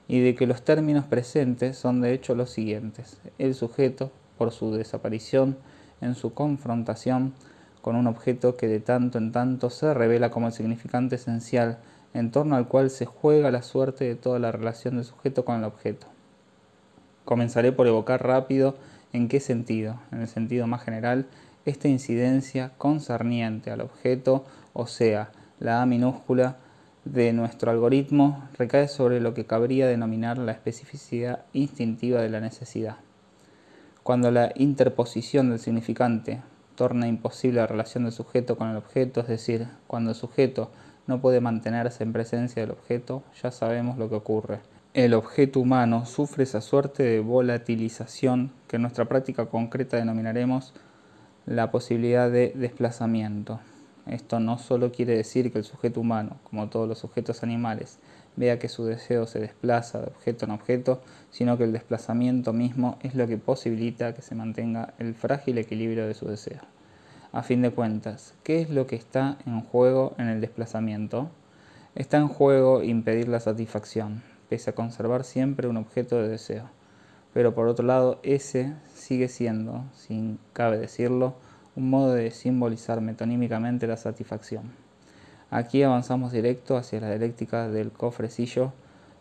[0.09, 3.21] y de que los términos presentes son de hecho los siguientes.
[3.39, 5.57] El sujeto, por su desaparición,
[6.03, 7.33] en su confrontación
[7.81, 11.79] con un objeto que de tanto en tanto se revela como el significante esencial
[12.15, 15.57] en torno al cual se juega la suerte de toda la relación del sujeto con
[15.57, 16.07] el objeto.
[17.25, 18.77] Comenzaré por evocar rápido
[19.13, 21.27] en qué sentido, en el sentido más general,
[21.65, 26.57] esta incidencia concerniente al objeto, o sea, la A minúscula
[27.05, 32.97] de nuestro algoritmo, recae sobre lo que cabría denominar la especificidad instintiva de la necesidad.
[34.03, 36.43] Cuando la interposición del significante
[36.75, 40.73] torna imposible la relación del sujeto con el objeto, es decir, cuando el sujeto
[41.07, 44.59] no puede mantenerse en presencia del objeto, ya sabemos lo que ocurre.
[44.93, 50.75] El objeto humano sufre esa suerte de volatilización que en nuestra práctica concreta denominaremos
[51.47, 53.61] la posibilidad de desplazamiento.
[54.07, 58.01] Esto no solo quiere decir que el sujeto humano, como todos los sujetos animales,
[58.37, 62.99] vea que su deseo se desplaza de objeto en objeto, sino que el desplazamiento mismo
[63.03, 66.61] es lo que posibilita que se mantenga el frágil equilibrio de su deseo.
[67.33, 71.31] A fin de cuentas, ¿qué es lo que está en juego en el desplazamiento?
[71.95, 76.71] Está en juego impedir la satisfacción, pese a conservar siempre un objeto de deseo.
[77.33, 81.35] Pero por otro lado, ese sigue siendo, sin cabe decirlo,
[81.75, 84.82] un modo de simbolizar metonímicamente la satisfacción.
[85.55, 88.73] Aquí avanzamos directo hacia la dialéctica del cofrecillo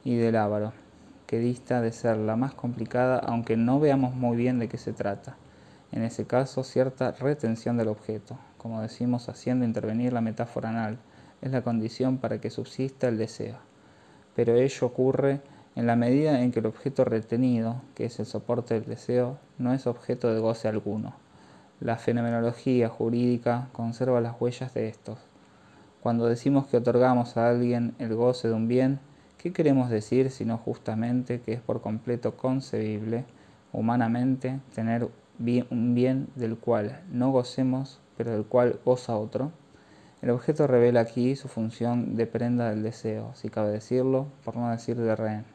[0.06, 0.72] y del ávaro,
[1.28, 4.94] que dista de ser la más complicada aunque no veamos muy bien de qué se
[4.94, 5.36] trata.
[5.92, 11.00] En ese caso, cierta retención del objeto, como decimos haciendo intervenir la metáfora anal,
[11.42, 13.58] es la condición para que subsista el deseo.
[14.34, 15.42] Pero ello ocurre
[15.76, 19.74] en la medida en que el objeto retenido, que es el soporte del deseo, no
[19.74, 21.14] es objeto de goce alguno.
[21.82, 25.18] La fenomenología jurídica conserva las huellas de estos
[26.02, 29.00] cuando decimos que otorgamos a alguien el goce de un bien,
[29.38, 33.26] ¿qué queremos decir sino justamente que es por completo concebible,
[33.72, 35.10] humanamente, tener
[35.70, 39.52] un bien del cual no gocemos, pero del cual goza otro?
[40.24, 44.70] El objeto revela aquí su función de prenda del deseo, si cabe decirlo, por no
[44.70, 45.46] decir de rehén.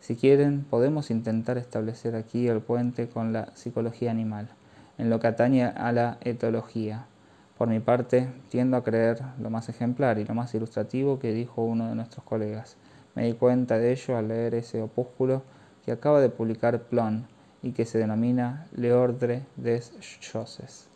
[0.00, 4.48] Si quieren, podemos intentar establecer aquí el puente con la psicología animal,
[4.98, 7.06] en lo que atañe a la etología,
[7.62, 11.62] por mi parte, tiendo a creer lo más ejemplar y lo más ilustrativo que dijo
[11.62, 12.76] uno de nuestros colegas.
[13.14, 15.44] Me di cuenta de ello al leer ese opúsculo
[15.84, 17.28] que acaba de publicar Plon
[17.62, 20.88] y que se denomina L'Ordre des Choses.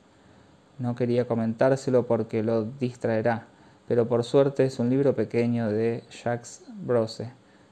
[0.81, 3.47] No quería comentárselo porque lo distraerá,
[3.87, 7.31] pero por suerte es un libro pequeño de Jacques Brose,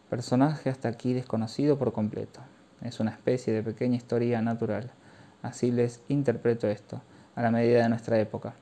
[0.09, 2.39] personaje hasta aquí desconocido por completo.
[2.81, 4.93] Es una especie de pequeña historia natural.
[5.43, 7.03] Así les interpreto esto,
[7.35, 8.55] a la medida de nuestra época.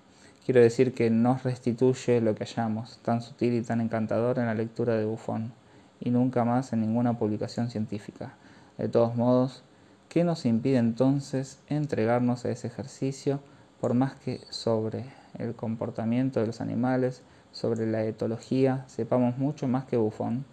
[0.44, 4.54] Quiero decir que nos restituye lo que hallamos, tan sutil y tan encantador en la
[4.54, 5.52] lectura de Buffon,
[6.00, 8.34] y nunca más en ninguna publicación científica.
[8.76, 9.62] De todos modos,
[10.08, 13.40] ¿qué nos impide entonces entregarnos a ese ejercicio,
[13.80, 15.06] por más que sobre
[15.38, 20.44] el comportamiento de los animales sobre la etología sepamos mucho más que Buffon.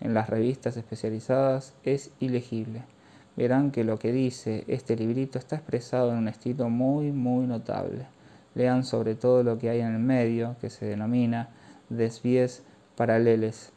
[0.00, 2.82] En las revistas especializadas es ilegible.
[3.36, 8.06] Verán que lo que dice este librito está expresado en un estilo muy, muy notable.
[8.54, 11.50] Lean sobre todo lo que hay en el medio, que se denomina
[11.90, 12.62] desvíes
[12.96, 13.72] paraleles,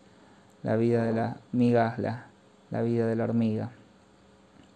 [0.62, 2.27] la vida de la migajla,
[2.71, 3.71] la vida de la hormiga.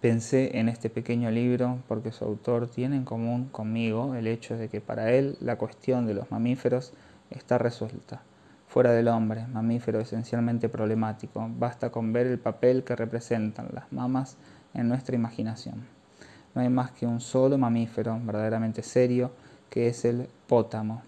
[0.01, 4.69] Pensé en este pequeño libro porque su autor tiene en común conmigo el hecho de
[4.69, 6.93] que para él la cuestión de los mamíferos
[7.29, 8.21] está resuelta.
[8.67, 14.37] Fuera del hombre, mamífero esencialmente problemático, basta con ver el papel que representan las mamas
[14.73, 15.85] en nuestra imaginación.
[16.53, 19.31] No hay más que un solo mamífero verdaderamente serio,
[19.69, 21.01] que es el pótamo.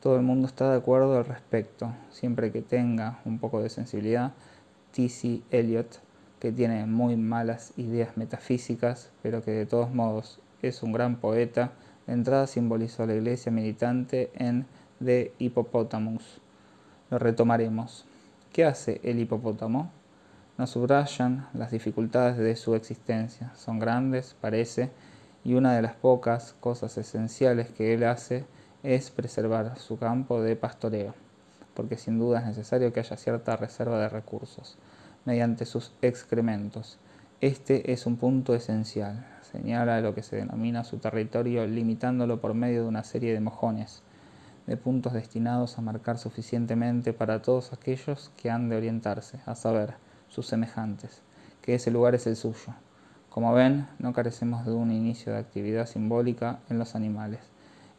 [0.00, 4.32] Todo el mundo está de acuerdo al respecto, siempre que tenga un poco de sensibilidad.
[4.92, 5.42] T.C.
[5.50, 6.00] Eliot
[6.40, 11.72] que tiene muy malas ideas metafísicas, pero que de todos modos es un gran poeta,
[12.06, 14.66] de entrada simbolizó la iglesia militante en
[15.04, 16.40] The Hippopotamus.
[17.10, 18.04] Lo retomaremos.
[18.52, 19.90] ¿Qué hace el hipopótamo?
[20.56, 23.52] Nos subrayan las dificultades de su existencia.
[23.56, 24.90] Son grandes, parece,
[25.46, 28.44] y una de las pocas cosas esenciales que él hace
[28.82, 31.14] es preservar su campo de pastoreo,
[31.74, 34.76] porque sin duda es necesario que haya cierta reserva de recursos
[35.24, 36.98] mediante sus excrementos.
[37.40, 39.24] Este es un punto esencial.
[39.40, 44.02] Señala lo que se denomina su territorio limitándolo por medio de una serie de mojones,
[44.66, 49.94] de puntos destinados a marcar suficientemente para todos aquellos que han de orientarse, a saber,
[50.28, 51.22] sus semejantes,
[51.62, 52.74] que ese lugar es el suyo.
[53.36, 57.40] Como ven, no carecemos de un inicio de actividad simbólica en los animales.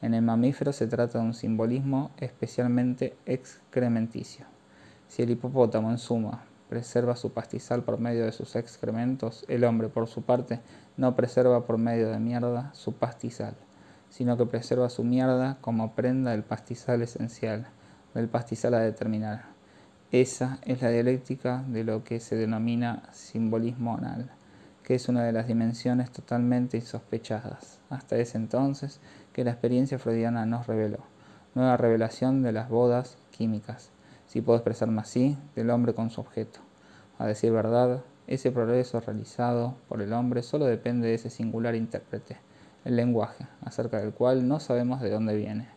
[0.02, 4.47] En el mamífero se trata de un simbolismo especialmente excrementicio.
[5.08, 9.89] Si el hipopótamo, en suma, preserva su pastizal por medio de sus excrementos, el hombre,
[9.89, 10.60] por su parte,
[10.97, 13.54] no preserva por medio de mierda su pastizal,
[14.10, 17.67] sino que preserva su mierda como prenda del pastizal esencial,
[18.15, 19.45] del pastizal a determinar.
[20.12, 24.32] Esa es la dialéctica de lo que se denomina simbolismo anal,
[24.88, 29.02] que es una de las dimensiones totalmente insospechadas, hasta ese entonces
[29.34, 31.00] que la experiencia freudiana nos reveló.
[31.56, 33.91] Nueva revelación de las bodas químicas
[34.28, 36.60] si puedo expresarme así, del hombre con su objeto.
[37.17, 42.38] A decir verdad, ese progreso realizado por el hombre solo depende de ese singular intérprete,
[42.86, 45.67] el lenguaje, acerca del cual no sabemos de dónde viene,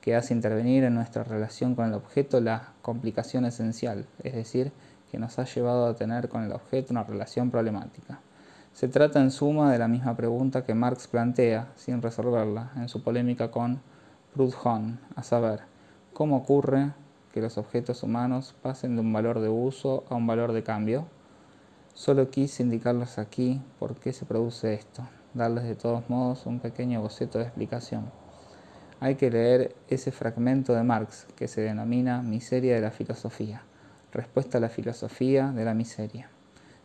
[0.00, 4.72] que hace intervenir en nuestra relación con el objeto la complicación esencial, es decir,
[5.10, 8.20] que nos ha llevado a tener con el objeto una relación problemática.
[8.74, 13.02] Se trata en suma de la misma pregunta que Marx plantea, sin resolverla, en su
[13.02, 13.80] polémica con
[14.34, 15.60] Proudhon, a saber,
[16.12, 16.92] ¿cómo ocurre
[17.34, 21.04] que los objetos humanos pasen de un valor de uso a un valor de cambio.
[21.92, 25.02] Solo quise indicarles aquí por qué se produce esto,
[25.34, 28.04] darles de todos modos un pequeño boceto de explicación.
[29.00, 33.62] Hay que leer ese fragmento de Marx que se denomina Miseria de la Filosofía,
[34.12, 36.30] respuesta a la filosofía de la miseria,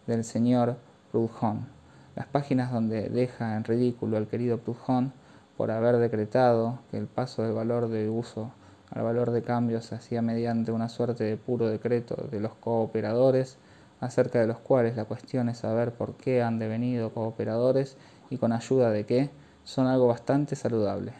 [0.08, 0.78] del señor
[1.12, 1.79] Proudhon.
[2.20, 5.14] Las páginas donde deja en ridículo al querido Proudhon
[5.56, 8.52] por haber decretado que el paso del valor de uso
[8.92, 13.58] al valor de cambio se hacía mediante una suerte de puro decreto de los cooperadores,
[14.02, 17.96] acerca de los cuales la cuestión es saber por qué han devenido cooperadores
[18.30, 19.30] y con ayuda de qué,
[19.64, 21.14] son algo bastante saludable.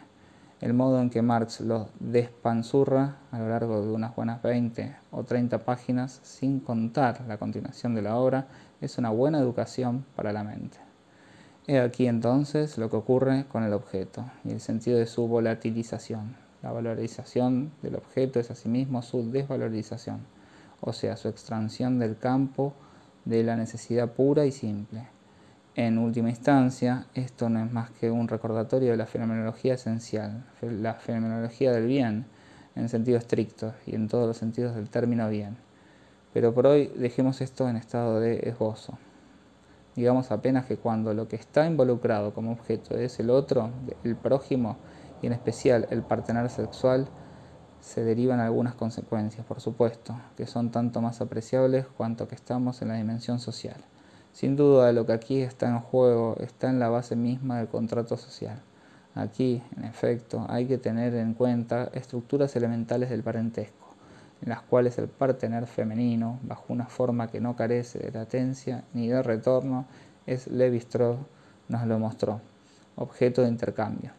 [0.60, 5.24] El modo en que Marx los despanzurra a lo largo de unas buenas 20 o
[5.24, 8.48] 30 páginas, sin contar la continuación de la obra,
[8.82, 10.89] es una buena educación para la mente.
[11.66, 16.34] He aquí entonces lo que ocurre con el objeto y el sentido de su volatilización.
[16.62, 20.20] La valorización del objeto es asimismo su desvalorización,
[20.80, 22.72] o sea, su extracción del campo
[23.24, 25.06] de la necesidad pura y simple.
[25.76, 30.94] En última instancia, esto no es más que un recordatorio de la fenomenología esencial, la
[30.94, 32.24] fenomenología del bien,
[32.74, 35.56] en sentido estricto y en todos los sentidos del término bien.
[36.32, 38.98] Pero por hoy dejemos esto en estado de esbozo.
[39.96, 43.70] Digamos apenas que cuando lo que está involucrado como objeto es el otro,
[44.04, 44.76] el prójimo,
[45.22, 47.08] y en especial el partener sexual,
[47.80, 52.88] se derivan algunas consecuencias, por supuesto, que son tanto más apreciables cuanto que estamos en
[52.88, 53.76] la dimensión social.
[54.32, 58.16] Sin duda, lo que aquí está en juego está en la base misma del contrato
[58.16, 58.62] social.
[59.14, 63.79] Aquí, en efecto, hay que tener en cuenta estructuras elementales del parentesco,
[64.42, 69.08] en las cuales el partener femenino, bajo una forma que no carece de latencia ni
[69.08, 69.86] de retorno,
[70.26, 71.18] es Levi Strauss
[71.68, 72.40] nos lo mostró,
[72.96, 74.10] objeto de intercambio.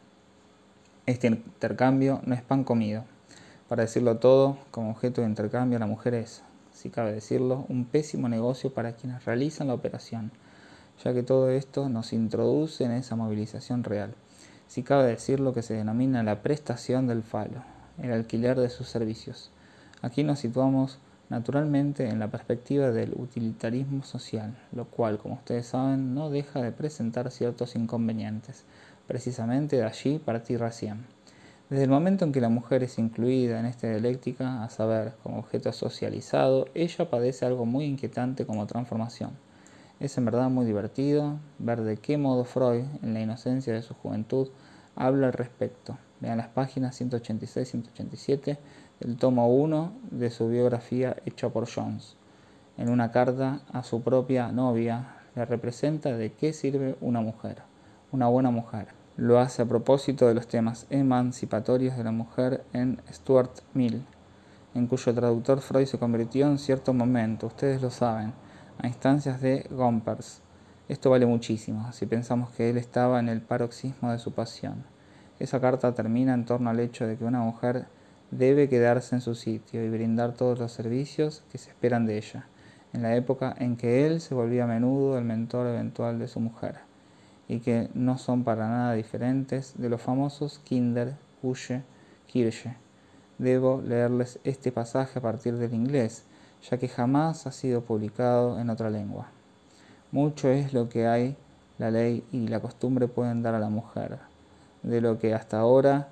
[1.06, 3.04] Este intercambio no es pan comido.
[3.68, 8.30] Para decirlo todo, como objeto de intercambio la mujer es, si cabe decirlo, un pésimo
[8.30, 10.32] negocio para quienes realizan la operación,
[11.04, 14.14] ya que todo esto nos introduce en esa movilización real.
[14.68, 17.64] Si cabe decir lo que se denomina la prestación del falo.
[18.02, 19.52] el alquiler de sus servicios.
[20.02, 21.00] Aquí nos situamos
[21.30, 26.72] naturalmente en la perspectiva del utilitarismo social, lo cual, como ustedes saben, no deja de
[26.72, 28.66] presentar ciertos inconvenientes.
[29.08, 31.06] Precisamente de allí partí recién.
[31.70, 35.40] Desde el momento en que la mujer es incluida en esta dialéctica, a saber, como
[35.40, 39.32] objeto socializado, ella padece algo muy inquietante como transformación.
[40.02, 43.94] Es en verdad muy divertido ver de qué modo Freud, en la inocencia de su
[43.94, 44.50] juventud,
[44.96, 45.98] habla al respecto.
[46.20, 48.58] Vean las páginas 186-187
[49.02, 52.16] del tomo 1 de su biografía hecha por Jones.
[52.78, 57.64] En una carta a su propia novia le representa de qué sirve una mujer,
[58.12, 58.88] una buena mujer.
[59.18, 64.06] Lo hace a propósito de los temas emancipatorios de la mujer en Stuart Mill,
[64.76, 68.34] en cuyo traductor Freud se convirtió en cierto momento, ustedes lo saben,
[68.78, 70.42] a instancias de Gompers.
[70.88, 74.84] Esto vale muchísimo, si pensamos que él estaba en el paroxismo de su pasión.
[75.40, 77.88] Esa carta termina en torno al hecho de que una mujer
[78.32, 82.46] debe quedarse en su sitio y brindar todos los servicios que se esperan de ella,
[82.94, 86.40] en la época en que él se volvía a menudo el mentor eventual de su
[86.40, 86.80] mujer,
[87.48, 91.84] y que no son para nada diferentes de los famosos Kinder, Kusche,
[92.28, 92.76] Kirche.
[93.38, 96.24] Debo leerles este pasaje a partir del inglés,
[96.70, 99.28] ya que jamás ha sido publicado en otra lengua.
[100.12, 101.36] Mucho es lo que hay,
[101.78, 104.20] la ley y la costumbre pueden dar a la mujer,
[104.84, 106.08] de lo que hasta ahora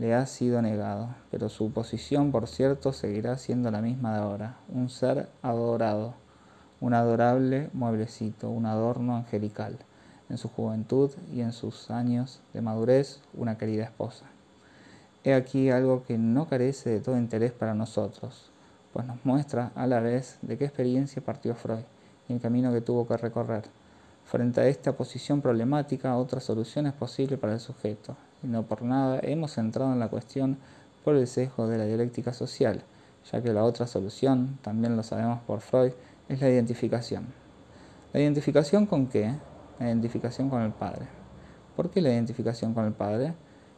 [0.00, 4.56] le ha sido negado, pero su posición, por cierto, seguirá siendo la misma de ahora,
[4.70, 6.14] un ser adorado,
[6.80, 9.76] un adorable mueblecito, un adorno angelical,
[10.30, 14.24] en su juventud y en sus años de madurez, una querida esposa.
[15.22, 18.50] He aquí algo que no carece de todo interés para nosotros,
[18.94, 21.84] pues nos muestra a la vez de qué experiencia partió Freud
[22.26, 23.64] y el camino que tuvo que recorrer.
[24.24, 28.82] Frente a esta posición problemática, otra solución es posible para el sujeto, y no por
[28.82, 30.58] nada hemos entrado en la cuestión
[31.04, 32.82] por el sesgo de la dialéctica social,
[33.30, 35.92] ya que la otra solución, también lo sabemos por Freud,
[36.28, 37.26] es la identificación.
[38.12, 39.34] ¿La identificación con qué?
[39.78, 41.06] La identificación con el padre.
[41.76, 43.34] ¿Por qué la identificación con el padre?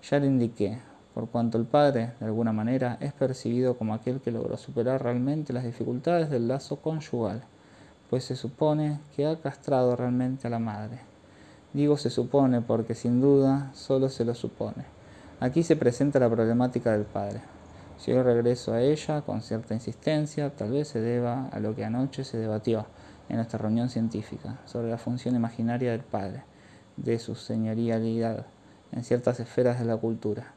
[0.08, 0.78] Ya le indiqué,
[1.14, 5.52] por cuanto el padre, de alguna manera, es percibido como aquel que logró superar realmente
[5.52, 7.42] las dificultades del lazo conyugal,
[8.08, 11.11] pues se supone que ha castrado realmente a la madre.
[11.72, 14.84] Digo se supone porque sin duda solo se lo supone.
[15.40, 17.40] Aquí se presenta la problemática del padre.
[17.98, 21.84] Si yo regreso a ella con cierta insistencia, tal vez se deba a lo que
[21.84, 22.86] anoche se debatió
[23.28, 26.42] en nuestra reunión científica sobre la función imaginaria del padre,
[26.96, 28.46] de su señorialidad
[28.92, 30.52] en ciertas esferas de la cultura.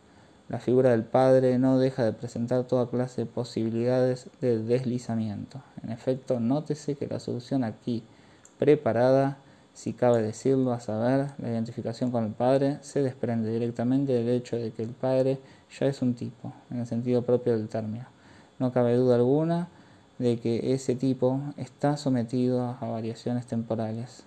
[0.50, 5.62] La figura del padre no deja de presentar toda clase de posibilidades de deslizamiento.
[5.82, 8.04] En efecto, nótese que la solución aquí
[8.60, 9.38] preparada
[9.76, 14.56] si cabe decirlo, a saber, la identificación con el padre se desprende directamente del hecho
[14.56, 15.38] de que el padre
[15.78, 18.06] ya es un tipo, en el sentido propio del término.
[18.58, 19.68] No cabe duda alguna
[20.18, 24.24] de que ese tipo está sometido a variaciones temporales,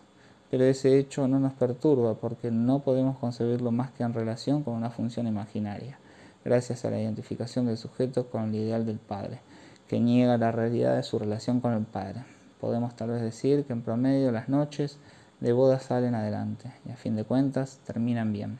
[0.51, 4.74] pero ese hecho no nos perturba porque no podemos concebirlo más que en relación con
[4.74, 5.99] una función imaginaria,
[6.44, 9.40] gracias a la identificación del sujeto con el ideal del padre,
[9.88, 12.22] que niega la realidad de su relación con el padre.
[12.61, 14.99] Podemos tal vez decir que en promedio las noches
[15.41, 18.59] de bodas salen adelante y a fin de cuentas terminan bien,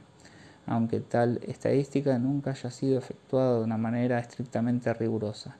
[0.67, 5.57] aunque tal estadística nunca haya sido efectuada de una manera estrictamente rigurosa.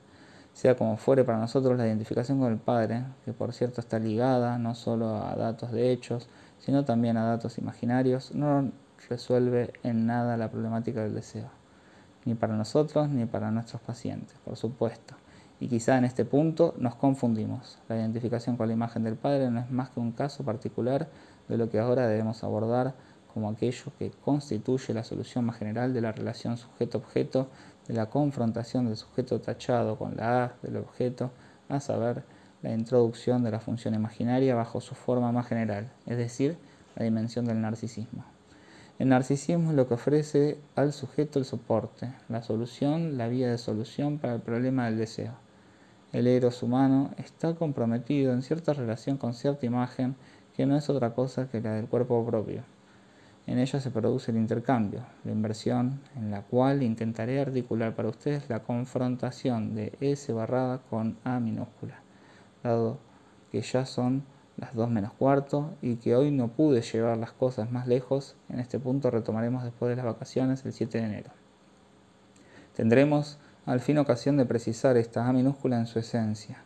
[0.53, 4.57] Sea como fuere para nosotros la identificación con el Padre, que por cierto está ligada
[4.57, 6.27] no solo a datos de hechos,
[6.59, 8.71] sino también a datos imaginarios, no
[9.09, 11.49] resuelve en nada la problemática del deseo,
[12.25, 15.15] ni para nosotros ni para nuestros pacientes, por supuesto.
[15.59, 17.79] Y quizá en este punto nos confundimos.
[17.89, 21.09] La identificación con la imagen del Padre no es más que un caso particular
[21.47, 22.95] de lo que ahora debemos abordar
[23.33, 27.47] como aquello que constituye la solución más general de la relación sujeto-objeto,
[27.87, 31.31] de la confrontación del sujeto tachado con la A del objeto,
[31.67, 32.23] a saber,
[32.61, 36.57] la introducción de la función imaginaria bajo su forma más general, es decir,
[36.95, 38.25] la dimensión del narcisismo.
[38.97, 43.57] El narcisismo es lo que ofrece al sujeto el soporte, la solución, la vía de
[43.57, 45.33] solución para el problema del deseo.
[46.11, 50.15] El eros humano está comprometido en cierta relación con cierta imagen
[50.55, 52.63] que no es otra cosa que la del cuerpo propio.
[53.45, 58.49] En ella se produce el intercambio, la inversión, en la cual intentaré articular para ustedes
[58.49, 62.01] la confrontación de S barrada con A minúscula,
[62.63, 62.97] dado
[63.51, 64.23] que ya son
[64.57, 68.59] las 2 menos cuarto y que hoy no pude llevar las cosas más lejos, en
[68.59, 71.29] este punto retomaremos después de las vacaciones el 7 de enero.
[72.75, 73.39] Tendremos
[73.69, 76.57] al fin ocasión de precisar esta A minúscula en su esencia,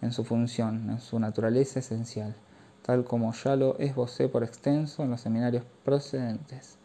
[0.00, 2.36] en su función, en su naturaleza esencial,
[2.82, 6.78] tal como ya lo esbocé por extenso en los seminarios procedentes.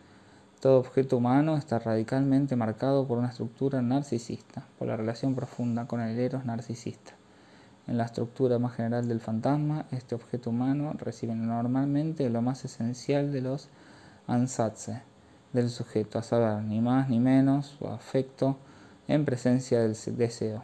[0.60, 6.02] Todo objeto humano está radicalmente marcado por una estructura narcisista, por la relación profunda con
[6.02, 7.12] el eros narcisista.
[7.86, 13.32] En la estructura más general del fantasma, este objeto humano recibe normalmente lo más esencial
[13.32, 13.70] de los
[14.26, 15.04] ansatse
[15.54, 18.58] del sujeto, a saber, ni más ni menos, su afecto
[19.10, 20.62] en presencia del deseo.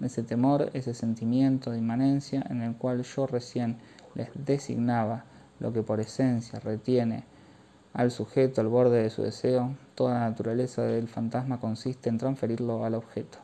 [0.00, 3.78] Ese temor, ese sentimiento de inmanencia en el cual yo recién
[4.14, 5.24] les designaba
[5.58, 7.24] lo que por esencia retiene
[7.94, 12.84] al sujeto al borde de su deseo, toda la naturaleza del fantasma consiste en transferirlo
[12.84, 13.38] al objeto.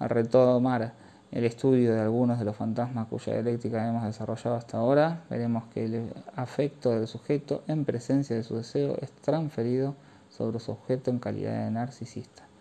[0.00, 0.94] Al retomar
[1.30, 5.84] el estudio de algunos de los fantasmas cuya dialéctica hemos desarrollado hasta ahora, veremos que
[5.84, 9.94] el afecto del sujeto en presencia de su deseo es transferido
[10.28, 12.51] sobre su objeto en calidad de narcisista.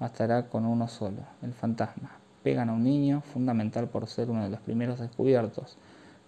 [0.00, 2.10] Bastará con uno solo, el fantasma.
[2.42, 5.76] Pegan a un niño, fundamental por ser uno de los primeros descubiertos,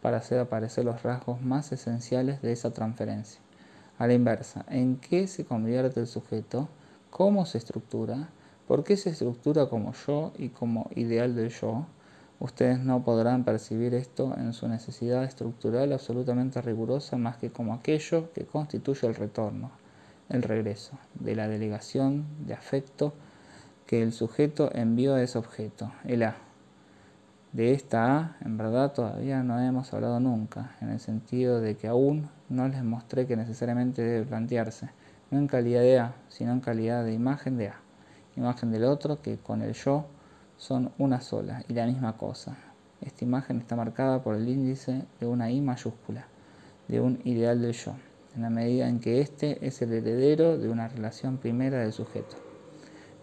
[0.02, 3.40] para hacer aparecer los rasgos más esenciales de esa transferencia.
[3.96, 6.68] A la inversa, ¿en qué se convierte el sujeto?
[7.08, 8.28] ¿Cómo se estructura?
[8.68, 11.86] ¿Por qué se estructura como yo y como ideal del yo?
[12.40, 18.32] Ustedes no podrán percibir esto en su necesidad estructural absolutamente rigurosa más que como aquello
[18.34, 19.70] que constituye el retorno,
[20.28, 23.14] el regreso, de la delegación de afecto
[23.92, 26.36] que el sujeto envió a ese objeto, el A.
[27.52, 31.88] De esta A, en verdad, todavía no hemos hablado nunca, en el sentido de que
[31.88, 34.88] aún no les mostré que necesariamente debe plantearse,
[35.30, 37.74] no en calidad de A, sino en calidad de imagen de A
[38.34, 40.06] imagen del otro que con el yo
[40.56, 42.56] son una sola y la misma cosa.
[43.02, 46.24] Esta imagen está marcada por el índice de una I mayúscula,
[46.88, 47.92] de un ideal del yo,
[48.34, 52.36] en la medida en que éste es el heredero de una relación primera del sujeto,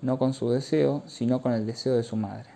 [0.02, 2.50] no con su deseo, sino con el deseo de su madre.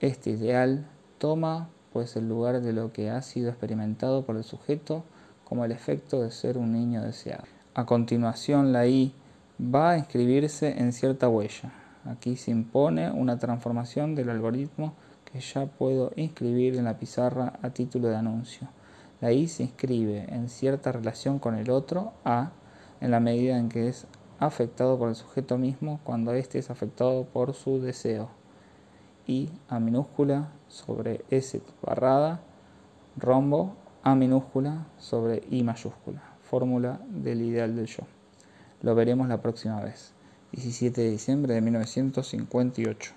[0.00, 0.86] Este ideal
[1.18, 5.04] toma pues el lugar de lo que ha sido experimentado por el sujeto
[5.44, 7.44] como el efecto de ser un niño deseado.
[7.74, 9.14] A continuación la I
[9.60, 11.72] va a inscribirse en cierta huella.
[12.04, 14.94] Aquí se impone una transformación del algoritmo
[15.24, 18.68] que ya puedo inscribir en la pizarra a título de anuncio.
[19.20, 22.50] La I se inscribe en cierta relación con el otro A
[23.00, 24.06] en la medida en que es
[24.38, 28.28] afectado por el sujeto mismo cuando éste es afectado por su deseo.
[29.26, 32.40] I A minúscula sobre S barrada,
[33.16, 36.22] rombo A minúscula sobre I mayúscula.
[36.42, 38.04] Fórmula del ideal del yo.
[38.82, 40.12] Lo veremos la próxima vez.
[40.52, 43.15] 17 de diciembre de 1958.